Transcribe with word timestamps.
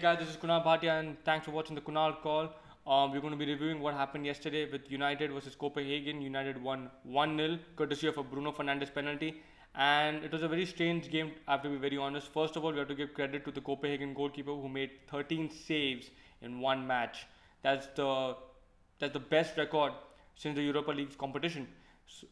guys, 0.00 0.18
this 0.18 0.30
is 0.30 0.36
Kunal 0.36 0.64
Bhatia, 0.64 0.98
and 0.98 1.16
thanks 1.26 1.44
for 1.44 1.50
watching 1.50 1.74
the 1.74 1.80
Kunal 1.82 2.22
call. 2.22 2.48
Um, 2.86 3.12
we're 3.12 3.20
going 3.20 3.34
to 3.34 3.36
be 3.36 3.44
reviewing 3.44 3.80
what 3.80 3.92
happened 3.92 4.24
yesterday 4.24 4.66
with 4.70 4.90
United 4.90 5.30
versus 5.30 5.54
Copenhagen. 5.54 6.22
United 6.22 6.62
won 6.62 6.90
1 7.02 7.36
0, 7.36 7.58
courtesy 7.76 8.06
of 8.06 8.16
a 8.16 8.22
Bruno 8.22 8.50
Fernandes 8.50 8.94
penalty. 8.94 9.42
And 9.74 10.24
it 10.24 10.32
was 10.32 10.42
a 10.42 10.48
very 10.48 10.64
strange 10.64 11.10
game, 11.10 11.32
I 11.46 11.52
have 11.52 11.62
to 11.64 11.68
be 11.68 11.76
very 11.76 11.98
honest. 11.98 12.32
First 12.32 12.56
of 12.56 12.64
all, 12.64 12.72
we 12.72 12.78
have 12.78 12.88
to 12.88 12.94
give 12.94 13.12
credit 13.12 13.44
to 13.44 13.50
the 13.50 13.60
Copenhagen 13.60 14.14
goalkeeper 14.14 14.52
who 14.52 14.70
made 14.70 14.90
13 15.10 15.50
saves 15.50 16.08
in 16.40 16.60
one 16.60 16.86
match. 16.86 17.26
That's 17.62 17.86
the 17.94 18.36
that's 19.00 19.12
the 19.12 19.26
best 19.36 19.58
record 19.58 19.92
since 20.34 20.56
the 20.56 20.62
Europa 20.62 20.92
League 20.92 21.16
competition 21.18 21.68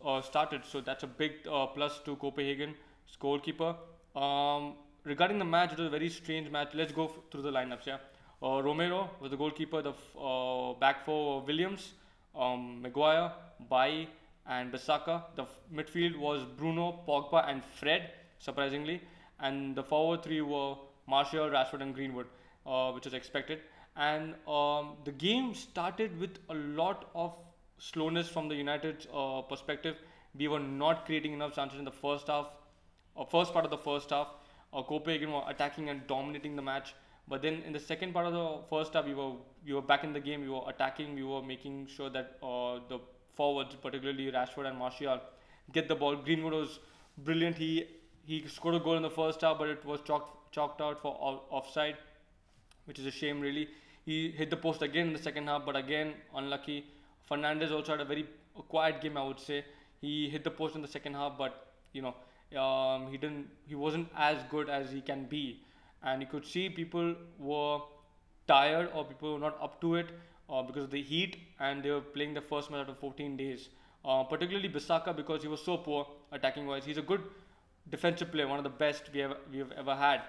uh, 0.03 0.23
started. 0.23 0.63
So 0.65 0.81
that's 0.81 1.03
a 1.03 1.07
big 1.07 1.33
uh, 1.47 1.67
plus 1.67 2.01
to 2.07 2.17
Copenhagen's 2.17 2.77
goalkeeper. 3.21 3.75
Um, 4.17 4.75
regarding 5.09 5.39
the 5.39 5.45
match, 5.45 5.73
it 5.73 5.79
was 5.79 5.87
a 5.89 5.91
very 5.91 6.09
strange 6.09 6.51
match. 6.51 6.75
Let's 6.75 6.93
go 6.93 7.07
f- 7.07 7.19
through 7.31 7.43
the 7.43 7.51
lineups. 7.51 7.87
Yeah, 7.87 7.99
uh, 8.43 8.63
Romero 8.63 9.11
was 9.21 9.31
the 9.31 9.37
goalkeeper. 9.37 9.83
The 9.83 9.91
f- 9.91 10.17
uh, 10.21 10.73
back 10.75 11.05
four 11.05 11.43
Williams, 11.43 11.93
um, 12.35 12.83
Maguire, 12.83 13.33
Bailly, 13.71 14.09
and 14.47 14.73
Bissaka. 14.73 15.23
The 15.37 15.43
f- 15.43 15.59
midfield 15.73 16.17
was 16.19 16.45
Bruno, 16.57 17.01
Pogba, 17.09 17.49
and 17.49 17.63
Fred. 17.65 18.11
Surprisingly, 18.41 19.01
and 19.41 19.75
the 19.75 19.83
forward 19.83 20.23
three 20.23 20.41
were 20.41 20.77
Martial, 21.09 21.49
Rashford, 21.51 21.83
and 21.83 21.95
Greenwood, 21.95 22.27
uh, 22.67 22.93
which 22.93 23.05
was 23.05 23.15
expected. 23.15 23.61
And 23.97 24.35
um, 24.47 24.93
the 25.05 25.11
game 25.11 25.55
started 25.55 26.21
with 26.21 26.39
a 26.49 26.55
lot 26.55 27.11
of 27.17 27.35
slowness 27.79 28.29
from 28.29 28.49
the 28.49 28.55
United 28.55 29.09
uh, 29.13 29.43
perspective. 29.43 29.97
We 30.39 30.47
were 30.47 30.61
not 30.61 31.05
creating 31.05 31.33
enough 31.33 31.55
chances 31.55 31.81
in 31.81 31.85
the 31.85 31.91
first 31.91 32.29
half, 32.29 32.47
or 33.17 33.27
first 33.27 33.53
part 33.53 33.65
of 33.65 33.71
the 33.73 33.79
first 33.79 34.11
half. 34.11 34.29
Uh, 34.73 34.83
Copenhagen 34.83 35.33
were 35.33 35.43
attacking 35.49 35.89
and 35.89 36.07
dominating 36.07 36.57
the 36.57 36.63
match. 36.63 36.95
But 37.27 37.43
then 37.43 37.63
in 37.67 37.73
the 37.73 37.81
second 37.81 38.13
part 38.13 38.27
of 38.27 38.33
the 38.33 38.61
first 38.71 38.95
half, 38.95 39.05
we 39.05 39.15
were 39.15 39.33
we 39.67 39.75
were 39.75 39.83
back 39.83 40.05
in 40.05 40.13
the 40.13 40.21
game. 40.21 40.41
We 40.43 40.51
were 40.51 40.63
attacking. 40.69 41.15
We 41.15 41.25
were 41.25 41.43
making 41.43 41.87
sure 41.87 42.11
that 42.11 42.39
uh, 42.43 42.81
the 42.89 43.01
forwards, 43.35 43.75
particularly 43.75 44.31
Rashford 44.33 44.67
and 44.69 44.79
Martial, 44.79 45.21
get 45.73 45.89
the 45.89 45.95
ball. 45.95 46.17
Greenwood 46.17 46.55
was 46.55 46.79
brilliant. 47.19 47.57
He 47.57 47.87
he 48.25 48.47
scored 48.49 48.77
a 48.77 48.81
goal 48.81 48.97
in 48.97 49.03
the 49.03 49.11
first 49.11 49.41
half, 49.43 49.59
but 49.59 49.69
it 49.69 49.85
was 49.85 50.01
chalked 50.07 50.53
chalked 50.53 50.81
out 50.81 51.01
for 51.03 51.15
off- 51.21 51.43
offside, 51.51 51.97
which 52.87 52.99
is 52.99 53.07
a 53.07 53.11
shame 53.11 53.41
really. 53.41 53.69
He 54.05 54.31
hit 54.31 54.51
the 54.51 54.57
post 54.57 54.83
again 54.83 55.09
in 55.09 55.13
the 55.13 55.23
second 55.23 55.47
half, 55.49 55.65
but 55.67 55.77
again 55.77 56.15
unlucky. 56.35 56.85
Fernandes 57.31 57.71
also 57.71 57.93
had 57.93 58.01
a 58.01 58.05
very 58.05 58.27
quiet 58.69 59.01
game, 59.03 59.17
I 59.17 59.25
would 59.25 59.41
say. 59.41 59.65
He 60.01 60.29
hit 60.31 60.45
the 60.45 60.51
post 60.51 60.75
in 60.77 60.83
the 60.83 60.89
second 60.89 61.15
half, 61.15 61.37
but 61.37 61.67
you 61.93 62.03
know 62.03 62.15
um, 62.61 63.11
he 63.11 63.17
didn't. 63.17 63.49
He 63.67 63.75
wasn't 63.75 64.09
as 64.17 64.39
good 64.51 64.69
as 64.69 64.91
he 64.91 65.01
can 65.01 65.25
be, 65.27 65.63
and 66.03 66.23
you 66.23 66.29
could 66.29 66.47
see 66.47 66.69
people 66.69 67.15
were 67.39 67.79
tired 68.47 68.91
or 68.95 69.05
people 69.05 69.35
were 69.35 69.39
not 69.39 69.59
up 69.63 69.81
to 69.83 69.97
it 69.97 70.07
uh, 70.49 70.63
because 70.63 70.85
of 70.85 70.91
the 70.91 71.03
heat, 71.03 71.37
and 71.61 71.83
they 71.83 71.91
were 71.91 72.01
playing 72.01 72.35
the 72.35 72.41
first 72.41 72.71
match 72.71 72.81
out 72.81 72.89
of 72.89 72.99
14 72.99 73.37
days. 73.37 73.69
Uh, 74.05 74.23
particularly 74.25 74.69
Bissaka 74.69 75.15
because 75.15 75.43
he 75.43 75.49
was 75.49 75.61
so 75.61 75.77
poor 75.77 76.07
attacking 76.33 76.67
wise. 76.67 76.85
He's 76.85 76.99
a 76.99 77.03
good 77.03 77.23
defensive 77.91 78.31
player, 78.33 78.47
one 78.49 78.59
of 78.59 78.65
the 78.65 78.77
best 78.85 79.11
we 79.13 79.21
have 79.21 79.37
we 79.53 79.59
have 79.59 79.73
ever 79.73 79.95
had, 79.95 80.23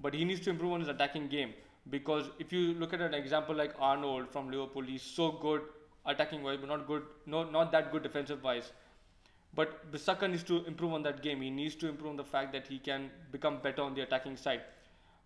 but 0.00 0.14
he 0.14 0.24
needs 0.24 0.40
to 0.40 0.50
improve 0.50 0.72
on 0.72 0.80
his 0.80 0.88
attacking 0.88 1.28
game 1.28 1.54
because 1.90 2.30
if 2.38 2.52
you 2.52 2.74
look 2.74 2.92
at 2.92 3.00
an 3.00 3.14
example 3.14 3.54
like 3.54 3.74
Arnold 3.78 4.30
from 4.30 4.50
Liverpool, 4.50 4.82
he's 4.82 5.02
so 5.02 5.32
good 5.32 5.62
attacking 6.06 6.42
wise, 6.42 6.58
but 6.58 6.68
not 6.68 6.86
good, 6.86 7.02
no, 7.26 7.44
not 7.44 7.72
that 7.72 7.92
good 7.92 8.02
defensive 8.02 8.42
wise. 8.42 8.72
But 9.54 9.92
Bissaka 9.92 10.30
needs 10.30 10.42
to 10.44 10.64
improve 10.64 10.94
on 10.94 11.02
that 11.02 11.22
game. 11.22 11.42
He 11.42 11.50
needs 11.50 11.74
to 11.76 11.88
improve 11.88 12.10
on 12.10 12.16
the 12.16 12.24
fact 12.24 12.52
that 12.52 12.66
he 12.66 12.78
can 12.78 13.10
become 13.30 13.58
better 13.62 13.82
on 13.82 13.94
the 13.94 14.00
attacking 14.02 14.36
side. 14.36 14.62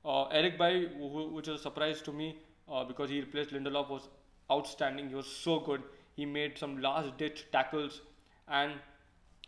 Uh, 0.05 0.25
Eric 0.29 0.59
Bailly, 0.59 0.87
which 0.97 1.49
was 1.49 1.61
a 1.61 1.63
surprise 1.63 2.03
to 2.03 2.13
me 2.13 2.39
uh, 2.69 2.85
because 2.85 3.11
he 3.11 3.21
replaced 3.21 3.51
Lindelof, 3.51 3.89
was 3.89 4.09
outstanding. 4.51 5.09
He 5.09 5.15
was 5.15 5.27
so 5.27 5.61
good. 5.61 5.83
He 6.17 6.27
made 6.27 6.59
some 6.59 6.81
last 6.81 7.17
ditch 7.19 7.47
tackles 7.53 8.01
and 8.49 8.73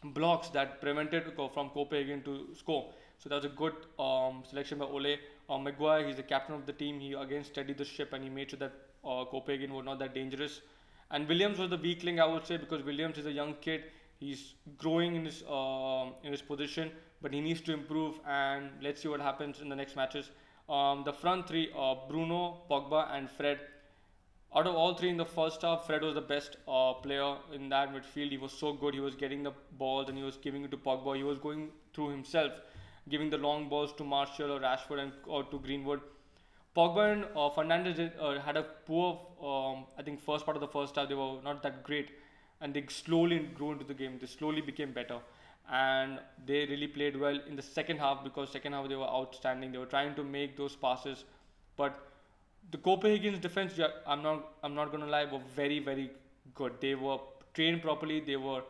blocks 0.04 0.48
that 0.50 0.80
prevented 0.80 1.32
from 1.34 1.70
Copenhagen 1.70 2.22
to 2.22 2.48
score. 2.56 2.92
So 3.18 3.28
that 3.28 3.36
was 3.36 3.44
a 3.46 3.48
good 3.48 3.74
um, 3.98 4.44
selection 4.48 4.78
by 4.78 4.84
Ole. 4.84 5.16
Uh, 5.50 5.58
Maguire, 5.58 6.06
he's 6.06 6.16
the 6.16 6.22
captain 6.22 6.54
of 6.54 6.66
the 6.66 6.72
team. 6.72 7.00
He 7.00 7.14
again 7.14 7.42
steadied 7.42 7.78
the 7.78 7.84
ship 7.84 8.12
and 8.12 8.22
he 8.22 8.30
made 8.30 8.50
sure 8.50 8.58
that 8.60 8.72
uh, 9.04 9.24
Copenhagen 9.24 9.72
not 9.84 9.98
that 9.98 10.14
dangerous. 10.14 10.60
And 11.10 11.26
Williams 11.26 11.58
was 11.58 11.70
the 11.70 11.78
weak 11.78 12.04
link, 12.04 12.20
I 12.20 12.26
would 12.26 12.46
say, 12.46 12.58
because 12.58 12.82
Williams 12.84 13.18
is 13.18 13.26
a 13.26 13.32
young 13.32 13.54
kid. 13.60 13.84
He's 14.18 14.54
growing 14.76 15.16
in 15.16 15.24
his 15.24 15.42
um 15.58 16.14
in 16.24 16.32
his 16.32 16.42
position, 16.42 16.90
but 17.22 17.32
he 17.32 17.40
needs 17.40 17.60
to 17.62 17.72
improve. 17.72 18.20
And 18.26 18.70
let's 18.82 19.02
see 19.02 19.08
what 19.08 19.20
happens 19.20 19.60
in 19.60 19.68
the 19.68 19.76
next 19.76 19.96
matches. 19.96 20.30
Um, 20.68 21.04
the 21.04 21.12
front 21.12 21.48
three: 21.48 21.70
uh, 21.76 21.94
Bruno, 22.08 22.62
Pogba, 22.70 23.02
and 23.16 23.30
Fred. 23.30 23.60
Out 24.56 24.66
of 24.66 24.74
all 24.74 24.94
three 24.94 25.10
in 25.10 25.16
the 25.16 25.24
first 25.26 25.62
half, 25.62 25.86
Fred 25.86 26.02
was 26.02 26.14
the 26.14 26.20
best 26.22 26.56
uh, 26.66 26.92
player 26.94 27.36
in 27.52 27.68
that 27.68 27.92
midfield. 27.94 28.30
He 28.30 28.38
was 28.38 28.52
so 28.52 28.72
good. 28.72 28.94
He 28.94 29.00
was 29.00 29.14
getting 29.14 29.42
the 29.42 29.52
balls 29.78 30.08
and 30.08 30.16
he 30.18 30.24
was 30.24 30.36
giving 30.38 30.64
it 30.64 30.70
to 30.70 30.76
Pogba. 30.76 31.16
He 31.16 31.22
was 31.22 31.38
going 31.38 31.68
through 31.94 32.10
himself, 32.10 32.52
giving 33.08 33.30
the 33.30 33.38
long 33.38 33.68
balls 33.68 33.92
to 33.98 34.04
Martial 34.04 34.52
or 34.52 34.60
Rashford 34.60 35.00
and 35.02 35.12
or 35.26 35.44
to 35.44 35.58
Greenwood. 35.58 36.00
Pogba 36.76 37.12
and 37.12 37.24
uh, 37.36 37.50
Fernandes 37.56 37.96
did, 37.96 38.12
uh, 38.20 38.40
had 38.40 38.56
a 38.56 38.62
poor, 38.86 39.20
um, 39.42 39.84
I 39.98 40.02
think, 40.02 40.20
first 40.20 40.44
part 40.46 40.56
of 40.56 40.60
the 40.62 40.68
first 40.68 40.96
half. 40.96 41.08
They 41.08 41.14
were 41.14 41.42
not 41.42 41.62
that 41.62 41.82
great, 41.84 42.10
and 42.60 42.74
they 42.74 42.84
slowly 42.88 43.38
grew 43.54 43.72
into 43.72 43.84
the 43.84 43.94
game. 43.94 44.18
They 44.20 44.26
slowly 44.26 44.60
became 44.60 44.92
better, 44.92 45.18
and 45.70 46.20
they 46.46 46.66
really 46.66 46.88
played 46.88 47.18
well 47.18 47.38
in 47.48 47.56
the 47.56 47.62
second 47.62 47.98
half 47.98 48.24
because 48.24 48.50
second 48.50 48.72
half 48.72 48.88
they 48.88 48.96
were 48.96 49.12
outstanding. 49.20 49.72
They 49.72 49.78
were 49.78 49.92
trying 49.96 50.14
to 50.16 50.24
make 50.24 50.56
those 50.56 50.76
passes, 50.76 51.24
but 51.76 52.04
the 52.70 52.78
Copenhagen's 52.78 53.38
defense, 53.38 53.78
I'm 54.06 54.22
not, 54.22 54.54
I'm 54.62 54.74
not 54.74 54.90
gonna 54.92 55.06
lie, 55.06 55.24
were 55.24 55.40
very, 55.56 55.78
very 55.78 56.10
good. 56.54 56.74
They 56.80 56.94
were 56.94 57.18
trained 57.54 57.82
properly. 57.82 58.20
They 58.20 58.36
were 58.36 58.62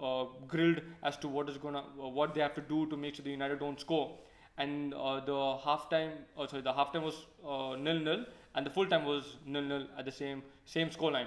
uh, 0.00 0.24
grilled 0.46 0.80
as 1.02 1.16
to 1.18 1.28
what 1.28 1.48
is 1.48 1.56
gonna, 1.56 1.84
uh, 2.02 2.08
what 2.08 2.34
they 2.34 2.40
have 2.40 2.54
to 2.54 2.60
do 2.60 2.86
to 2.86 2.96
make 2.96 3.14
sure 3.14 3.24
the 3.24 3.30
United 3.30 3.58
don't 3.58 3.80
score. 3.80 4.18
And 4.58 4.94
uh, 4.94 5.20
the 5.20 5.32
halftime, 5.32 6.12
oh 6.36 6.46
sorry, 6.46 6.62
the 6.62 6.72
halftime 6.72 7.02
was 7.02 7.26
uh, 7.46 7.76
nil 7.76 7.98
nil, 7.98 8.24
and 8.54 8.66
the 8.66 8.70
full 8.70 8.86
time 8.86 9.04
was 9.04 9.36
nil 9.46 9.62
nil 9.62 9.86
at 9.98 10.04
the 10.04 10.12
same 10.12 10.42
same 10.64 10.90
scoreline. 10.90 11.26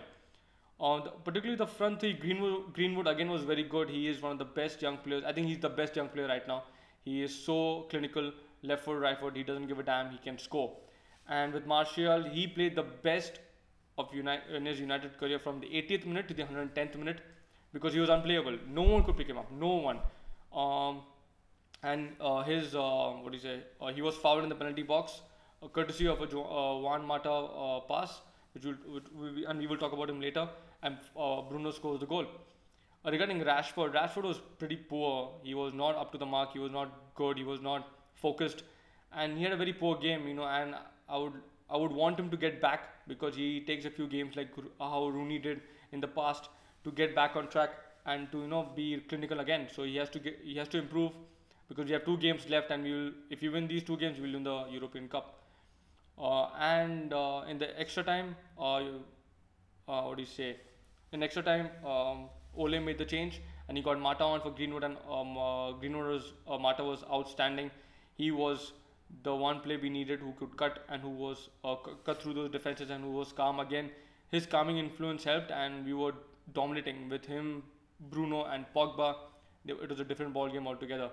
Uh, 0.79 1.03
the, 1.03 1.09
particularly 1.11 1.57
the 1.57 1.67
front 1.67 1.99
three, 1.99 2.13
Greenwood, 2.13 2.73
Greenwood 2.73 3.07
again 3.07 3.29
was 3.29 3.43
very 3.43 3.63
good. 3.63 3.89
He 3.89 4.07
is 4.07 4.21
one 4.21 4.33
of 4.33 4.39
the 4.39 4.45
best 4.45 4.81
young 4.81 4.97
players. 4.97 5.23
I 5.25 5.31
think 5.31 5.47
he's 5.47 5.59
the 5.59 5.69
best 5.69 5.95
young 5.95 6.09
player 6.09 6.27
right 6.27 6.47
now. 6.47 6.63
He 7.05 7.21
is 7.21 7.33
so 7.33 7.85
clinical, 7.89 8.31
left 8.63 8.85
foot, 8.85 8.99
right 8.99 9.19
foot. 9.19 9.35
He 9.35 9.43
doesn't 9.43 9.67
give 9.67 9.79
a 9.79 9.83
damn. 9.83 10.11
He 10.11 10.17
can 10.17 10.37
score. 10.37 10.75
And 11.29 11.53
with 11.53 11.65
Martial, 11.65 12.23
he 12.23 12.47
played 12.47 12.75
the 12.75 12.83
best 12.83 13.39
of 13.97 14.13
United 14.13 14.55
in 14.55 14.65
his 14.65 14.79
United 14.79 15.17
career 15.17 15.39
from 15.39 15.59
the 15.59 15.67
80th 15.67 16.05
minute 16.05 16.27
to 16.27 16.33
the 16.33 16.43
110th 16.43 16.97
minute 16.97 17.21
because 17.71 17.93
he 17.93 17.99
was 17.99 18.09
unplayable. 18.09 18.57
No 18.69 18.81
one 18.83 19.03
could 19.03 19.17
pick 19.17 19.27
him 19.27 19.37
up. 19.37 19.51
No 19.51 19.75
one. 19.75 19.99
Um, 20.53 21.01
and 21.83 22.09
uh, 22.21 22.43
his 22.43 22.75
uh, 22.75 23.11
what 23.21 23.31
do 23.31 23.37
you 23.37 23.43
say? 23.43 23.59
Uh, 23.81 23.87
he 23.87 24.01
was 24.01 24.15
fouled 24.15 24.43
in 24.43 24.49
the 24.49 24.55
penalty 24.55 24.83
box, 24.83 25.21
uh, 25.61 25.67
courtesy 25.67 26.07
of 26.07 26.21
a 26.21 26.27
jo- 26.27 26.45
uh, 26.45 26.79
Juan 26.79 27.05
Mata 27.05 27.81
pass, 27.87 28.21
which 28.53 28.65
will, 28.65 29.33
be, 29.33 29.43
and 29.45 29.59
we 29.59 29.67
will 29.67 29.77
talk 29.77 29.93
about 29.93 30.09
him 30.09 30.21
later. 30.21 30.47
And 30.81 30.97
uh, 31.17 31.41
Bruno 31.41 31.71
scores 31.71 31.99
the 31.99 32.05
goal. 32.05 32.25
Uh, 33.05 33.11
regarding 33.11 33.41
Rashford, 33.41 33.93
Rashford 33.93 34.23
was 34.23 34.39
pretty 34.57 34.75
poor. 34.77 35.31
He 35.43 35.53
was 35.53 35.73
not 35.73 35.95
up 35.95 36.11
to 36.13 36.17
the 36.17 36.25
mark. 36.25 36.53
He 36.53 36.59
was 36.59 36.71
not 36.71 36.91
good. 37.15 37.37
He 37.37 37.43
was 37.43 37.61
not 37.61 37.87
focused, 38.15 38.63
and 39.13 39.37
he 39.37 39.43
had 39.43 39.51
a 39.51 39.57
very 39.57 39.73
poor 39.73 39.97
game. 39.97 40.27
You 40.27 40.33
know, 40.33 40.45
and 40.45 40.75
I 41.09 41.17
would 41.17 41.33
I 41.69 41.77
would 41.77 41.91
want 41.91 42.19
him 42.19 42.29
to 42.29 42.37
get 42.37 42.61
back 42.61 42.87
because 43.07 43.35
he 43.35 43.61
takes 43.61 43.85
a 43.85 43.89
few 43.89 44.07
games 44.07 44.35
like 44.35 44.49
how 44.79 45.07
Rooney 45.07 45.39
did 45.39 45.61
in 45.91 45.99
the 45.99 46.07
past 46.07 46.49
to 46.85 46.91
get 46.91 47.13
back 47.15 47.35
on 47.35 47.49
track 47.49 47.71
and 48.05 48.31
to 48.31 48.39
you 48.41 48.47
know 48.47 48.63
be 48.75 49.01
clinical 49.09 49.39
again. 49.41 49.67
So 49.75 49.83
he 49.83 49.97
has 49.97 50.09
to 50.11 50.19
get 50.19 50.39
he 50.43 50.55
has 50.57 50.69
to 50.69 50.77
improve 50.77 51.11
because 51.67 51.85
we 51.85 51.91
have 51.93 52.05
two 52.05 52.17
games 52.17 52.49
left, 52.49 52.71
and 52.71 52.83
we 52.83 52.93
will 52.93 53.11
if 53.29 53.43
you 53.43 53.51
win 53.51 53.67
these 53.67 53.83
two 53.83 53.97
games, 53.97 54.17
we 54.19 54.27
will 54.27 54.33
win 54.39 54.43
the 54.43 54.59
European 54.79 55.09
Cup. 55.09 55.42
Uh, 56.17 56.45
and 56.59 57.13
uh, 57.13 57.43
in 57.47 57.57
the 57.57 57.79
extra 57.79 58.03
time, 58.03 58.35
uh, 58.59 58.79
you- 58.83 59.03
what 59.85 60.15
do 60.17 60.21
you 60.23 60.27
say? 60.27 60.57
In 61.11 61.23
extra 61.23 61.43
time, 61.43 61.69
um, 61.85 62.29
Ole 62.55 62.79
made 62.79 62.97
the 62.97 63.05
change 63.05 63.41
and 63.67 63.77
he 63.77 63.83
got 63.83 63.99
Mata 63.99 64.23
on 64.23 64.41
for 64.41 64.51
Greenwood, 64.51 64.83
and 64.83 64.97
um, 65.09 65.33
Greenwood 65.79 66.07
was 66.13 66.33
Mata 66.61 66.83
was 66.83 67.03
outstanding. 67.11 67.71
He 68.15 68.31
was 68.31 68.73
the 69.23 69.35
one 69.35 69.59
play 69.61 69.77
we 69.77 69.89
needed 69.89 70.19
who 70.19 70.33
could 70.33 70.55
cut 70.57 70.79
and 70.89 71.01
who 71.01 71.09
was 71.09 71.49
uh, 71.63 71.75
cut 72.05 72.21
through 72.21 72.33
those 72.33 72.51
defenses 72.51 72.89
and 72.89 73.03
who 73.03 73.11
was 73.11 73.31
calm 73.31 73.59
again. 73.59 73.89
His 74.31 74.45
calming 74.45 74.77
influence 74.77 75.23
helped, 75.23 75.51
and 75.51 75.85
we 75.85 75.93
were 75.93 76.13
dominating 76.53 77.09
with 77.09 77.25
him, 77.25 77.63
Bruno 78.09 78.45
and 78.45 78.65
Pogba. 78.75 79.15
It 79.65 79.89
was 79.89 79.99
a 79.99 80.03
different 80.03 80.33
ball 80.33 80.49
game 80.49 80.67
altogether. 80.67 81.09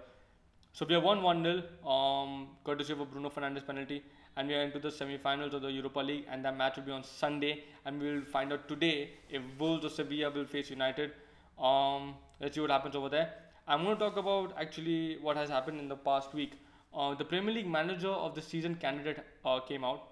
So 0.73 0.87
we 0.87 0.95
have 0.95 1.03
won 1.03 1.23
1 1.23 1.43
0, 1.43 1.63
um, 1.89 2.49
courtesy 2.65 2.93
of 2.93 3.01
a 3.01 3.05
Bruno 3.05 3.29
Fernandes 3.31 3.67
penalty, 3.67 4.03
and 4.37 4.49
we 4.49 4.55
are 4.55 4.63
into 4.63 4.79
the 4.79 4.91
semi 4.91 5.19
finals 5.19 5.55
of 5.55 5.63
the 5.63 5.71
Europa 5.71 6.01
League, 6.01 6.27
and 6.31 6.45
that 6.45 6.57
match 6.57 6.77
will 6.77 6.85
be 6.85 6.93
on 6.93 7.05
Sunday. 7.05 7.65
And 7.85 8.01
we 8.01 8.13
will 8.15 8.25
find 8.25 8.53
out 8.53 8.69
today 8.69 9.11
if 9.29 9.43
Wolves 9.59 9.85
or 9.85 9.91
Sevilla 9.91 10.31
will 10.31 10.47
face 10.47 10.71
United. 10.71 11.13
Um, 11.59 12.15
let's 12.41 12.55
see 12.55 12.61
what 12.61 12.71
happens 12.71 12.97
over 12.97 13.09
there. 13.09 13.35
I'm 13.69 13.85
going 13.85 13.97
to 13.97 14.01
talk 14.01 14.17
about 14.17 14.55
actually 14.59 15.19
what 15.21 15.37
has 15.37 15.49
happened 15.49 15.79
in 15.79 15.89
the 15.89 15.97
past 15.97 16.35
week. 16.35 16.55
Uh, 16.93 17.15
the 17.15 17.25
Premier 17.25 17.55
League 17.55 17.69
Manager 17.69 18.09
of 18.09 18.35
the 18.35 18.43
Season 18.43 18.75
candidate 18.75 19.25
uh, 19.45 19.61
came 19.61 19.85
out, 19.85 20.09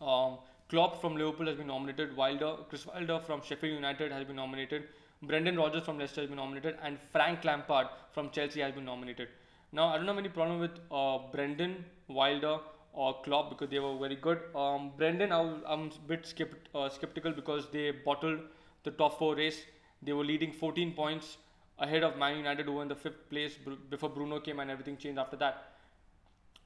Um, 0.00 0.38
Klopp 0.68 1.00
from 1.00 1.16
Liverpool 1.16 1.46
has 1.46 1.56
been 1.56 1.66
nominated. 1.66 2.16
Wilder, 2.16 2.56
Chris 2.68 2.86
Wilder 2.86 3.20
from 3.20 3.42
Sheffield 3.42 3.74
United 3.74 4.12
has 4.12 4.24
been 4.24 4.36
nominated. 4.36 4.84
Brendan 5.22 5.56
Rodgers 5.56 5.84
from 5.84 5.98
Leicester 5.98 6.20
has 6.20 6.28
been 6.28 6.36
nominated, 6.36 6.76
and 6.82 6.98
Frank 7.10 7.44
Lampard 7.44 7.88
from 8.12 8.30
Chelsea 8.30 8.60
has 8.60 8.72
been 8.72 8.84
nominated. 8.84 9.28
Now 9.72 9.88
I 9.88 9.96
don't 9.96 10.06
have 10.06 10.18
any 10.18 10.28
problem 10.28 10.60
with 10.60 10.78
uh, 10.92 11.18
Brendan 11.32 11.84
Wilder 12.06 12.58
or 13.04 13.14
Klopp 13.24 13.50
because 13.50 13.70
they 13.70 13.78
were 13.78 13.96
very 13.96 14.16
good. 14.16 14.40
Um, 14.54 14.90
Brendan, 14.96 15.32
I 15.32 15.40
I'm 15.74 15.84
a 15.96 16.08
bit 16.12 16.24
skepti- 16.30 16.70
uh, 16.74 16.88
skeptical 16.88 17.32
because 17.40 17.68
they 17.72 17.90
bottled 18.06 18.40
the 18.84 18.92
top 19.02 19.18
four 19.18 19.34
race. 19.36 19.60
They 20.02 20.12
were 20.20 20.24
leading 20.24 20.52
14 20.52 20.94
points 20.94 21.36
ahead 21.78 22.02
of 22.02 22.16
Man 22.16 22.36
United, 22.36 22.66
who 22.66 22.72
were 22.78 22.82
in 22.82 22.88
the 22.88 23.00
fifth 23.06 23.28
place 23.30 23.58
before 23.90 24.10
Bruno 24.10 24.40
came, 24.40 24.60
and 24.60 24.70
everything 24.70 24.96
changed 24.96 25.18
after 25.26 25.36
that. 25.44 25.64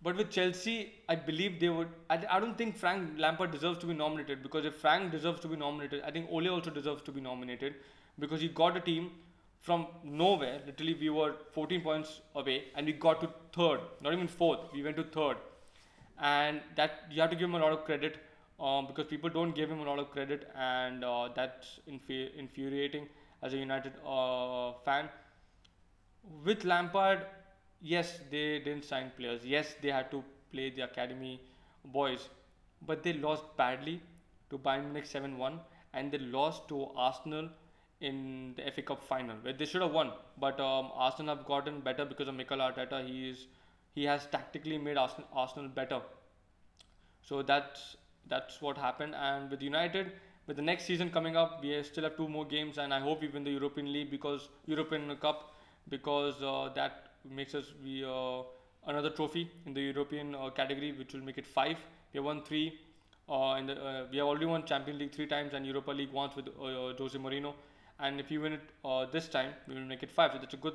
But 0.03 0.17
with 0.17 0.31
Chelsea, 0.31 0.77
I 1.09 1.15
believe 1.15 1.61
they 1.61 1.69
would. 1.69 1.89
I, 2.11 2.19
I 2.31 2.41
don't 2.41 2.57
think 2.59 2.77
Frank 2.77 3.19
Lampard 3.19 3.53
deserves 3.53 3.79
to 3.81 3.87
be 3.87 3.95
nominated 3.95 4.43
because 4.43 4.65
if 4.65 4.75
Frank 4.87 5.13
deserves 5.13 5.41
to 5.41 5.49
be 5.49 5.57
nominated, 5.57 6.03
I 6.05 6.11
think 6.11 6.31
Ole 6.31 6.49
also 6.49 6.71
deserves 6.71 7.03
to 7.11 7.13
be 7.13 7.21
nominated 7.21 7.75
because 8.19 8.41
he 8.41 8.49
got 8.49 8.77
a 8.77 8.81
team 8.81 9.11
from 9.61 9.87
nowhere. 10.03 10.61
Literally, 10.67 10.95
we 10.95 11.11
were 11.11 11.35
14 11.53 11.83
points 11.83 12.21
away 12.35 12.65
and 12.75 12.87
we 12.87 12.93
got 12.93 13.21
to 13.21 13.31
third, 13.55 13.81
not 14.01 14.13
even 14.13 14.27
fourth. 14.27 14.61
We 14.75 14.83
went 14.83 14.97
to 14.97 15.05
third, 15.05 15.37
and 16.21 16.61
that 16.77 17.05
you 17.11 17.21
have 17.21 17.31
to 17.31 17.37
give 17.37 17.49
him 17.49 17.55
a 17.55 17.59
lot 17.59 17.73
of 17.73 17.85
credit 17.85 18.17
um, 18.61 18.87
because 18.87 19.07
people 19.07 19.31
don't 19.31 19.55
give 19.55 19.71
him 19.71 19.81
a 19.81 19.85
lot 19.85 19.99
of 19.99 20.11
credit, 20.11 20.49
and 20.57 21.05
uh, 21.05 21.29
that's 21.35 21.81
infu- 21.89 22.35
infuriating 22.37 23.09
as 23.43 23.53
a 23.55 23.57
United 23.57 23.93
uh, 24.07 24.73
fan 24.85 25.09
with 26.45 26.65
Lampard, 26.65 27.27
yes, 27.81 28.19
they 28.31 28.59
didn't 28.61 28.85
sign 28.85 29.11
players. 29.17 29.45
Yes, 29.45 29.75
they 29.83 29.91
had 29.91 30.11
to 30.11 30.23
play 30.53 30.71
the 30.71 30.83
academy 30.83 31.41
boys, 31.85 32.29
but 32.87 33.03
they 33.03 33.13
lost 33.13 33.45
badly 33.57 34.01
to 34.51 34.59
Bayern 34.59 34.85
Munich 34.85 35.07
7 35.07 35.37
1 35.39 35.61
and 35.95 36.11
they 36.13 36.19
lost 36.19 36.69
to 36.69 36.87
Arsenal 36.97 37.49
in 38.01 38.55
the 38.57 38.67
FA 38.67 38.83
Cup 38.83 39.03
final 39.03 39.37
where 39.43 39.53
they 39.53 39.65
should 39.65 39.83
have 39.83 39.93
won. 39.93 40.13
But 40.39 40.61
um, 40.61 40.91
Arsenal 40.95 41.37
have 41.37 41.47
gotten 41.47 41.81
better 41.81 42.05
because 42.05 42.29
of 42.29 42.35
Mikel 42.35 42.59
Arteta. 42.59 43.05
He 43.07 43.29
is 43.31 43.47
he 43.95 44.05
has 44.05 44.27
tactically 44.27 44.79
made 44.79 44.97
Arsenal, 44.97 45.29
Arsenal 45.33 45.69
better. 45.69 46.01
So 47.23 47.43
that's 47.43 47.97
that's 48.29 48.61
what 48.61 48.77
happened. 48.79 49.15
And 49.15 49.51
with 49.51 49.63
United, 49.63 50.13
with 50.47 50.57
the 50.57 50.63
next 50.63 50.85
season 50.85 51.11
coming 51.11 51.37
up, 51.37 51.63
we 51.63 51.83
still 51.83 52.05
have 52.05 52.17
two 52.17 52.29
more 52.29 52.45
games, 52.45 52.79
and 52.79 52.93
I 52.93 53.01
hope 53.01 53.21
we 53.21 53.29
win 53.29 53.45
the 53.45 53.51
European 53.51 53.93
League 53.93 54.11
because 54.11 54.49
European 54.67 55.17
Cup 55.17 55.55
because 55.89 56.43
uh, 56.43 56.71
that 56.75 57.09
makes 57.29 57.55
us 57.55 57.67
we 57.83 58.05
uh, 58.05 58.43
another 58.87 59.11
trophy 59.11 59.51
in 59.67 59.75
the 59.75 59.81
European 59.81 60.35
uh, 60.35 60.51
category, 60.51 60.93
which 60.93 61.13
will 61.13 61.21
make 61.21 61.39
it 61.39 61.47
five. 61.47 61.77
We 62.13 62.19
have 62.19 62.25
won 62.25 62.43
three. 62.43 62.81
Uh, 63.29 63.57
in 63.59 63.67
the, 63.67 63.75
uh, 63.75 64.07
we 64.11 64.19
have 64.19 64.27
already 64.27 64.47
won 64.47 64.65
Champions 64.67 64.99
League 65.01 65.13
three 65.13 65.27
times 65.27 65.55
and 65.55 65.65
Europa 65.65 65.93
League 65.93 66.13
once 66.13 66.35
with 66.35 66.49
uh, 66.49 66.93
Jose 66.99 67.19
Mourinho. 67.19 67.55
And 68.01 68.19
if 68.19 68.31
you 68.31 68.41
win 68.41 68.55
it 68.55 69.13
this 69.13 69.29
time, 69.29 69.53
we 69.69 69.75
will 69.75 69.83
make 69.83 70.03
it 70.03 70.11
five. 70.11 70.33
So 70.33 70.39
that's 70.39 70.55
a 70.55 70.57
good 70.57 70.75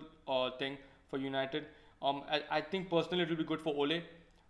thing 0.57 0.77
for 1.09 1.17
United. 1.17 1.65
Um, 2.01 2.23
I, 2.29 2.41
I 2.51 2.61
think 2.61 2.89
personally 2.89 3.23
it 3.23 3.29
will 3.29 3.37
be 3.37 3.43
good 3.43 3.61
for 3.61 3.73
Ole 3.73 4.01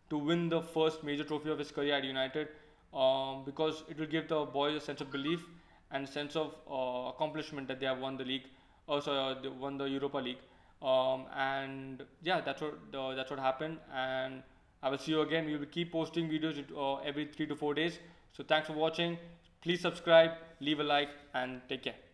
to 0.09 0.17
win 0.17 0.49
the 0.49 0.61
first 0.61 1.03
major 1.03 1.23
trophy 1.23 1.49
of 1.49 1.59
his 1.59 1.71
career 1.71 1.95
at 1.95 2.03
United 2.03 2.49
um, 2.93 3.43
because 3.45 3.83
it 3.89 3.97
will 3.99 4.07
give 4.07 4.27
the 4.27 4.45
boys 4.45 4.75
a 4.75 4.79
sense 4.79 5.01
of 5.01 5.11
belief 5.11 5.43
and 5.91 6.07
sense 6.07 6.35
of 6.35 6.55
uh, 6.69 7.09
accomplishment 7.09 7.67
that 7.67 7.79
they 7.79 7.85
have 7.85 7.99
won 7.99 8.17
the 8.17 8.25
league, 8.25 8.43
also 8.87 9.13
uh, 9.13 9.41
they 9.41 9.47
won 9.47 9.77
the 9.77 9.85
Europa 9.85 10.17
League. 10.17 10.39
Um, 10.81 11.25
and 11.35 12.03
yeah, 12.21 12.41
that's 12.41 12.61
what 12.61 12.77
uh, 12.93 13.15
that's 13.15 13.31
what 13.31 13.39
happened. 13.39 13.77
And 13.93 14.43
I 14.83 14.89
will 14.89 14.97
see 14.97 15.11
you 15.11 15.21
again. 15.21 15.45
We 15.45 15.57
will 15.57 15.65
keep 15.65 15.91
posting 15.91 16.29
videos 16.29 16.63
uh, 16.75 16.97
every 16.97 17.25
three 17.25 17.47
to 17.47 17.55
four 17.55 17.73
days. 17.73 17.99
So 18.33 18.43
thanks 18.43 18.67
for 18.67 18.73
watching. 18.73 19.17
Please 19.61 19.81
subscribe, 19.81 20.31
leave 20.59 20.79
a 20.79 20.83
like, 20.83 21.09
and 21.33 21.61
take 21.67 21.83
care. 21.83 22.06